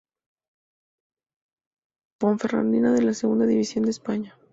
Ponferradina 2.19 2.91
de 2.91 3.03
la 3.03 3.13
Segunda 3.13 3.45
División 3.45 3.85
de 3.85 3.91
España. 3.91 4.35